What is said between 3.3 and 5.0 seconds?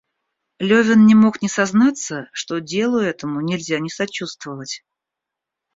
нельзя не сочувствовать.